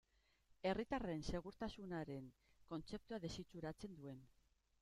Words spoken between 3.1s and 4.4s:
desitxuratzen duen.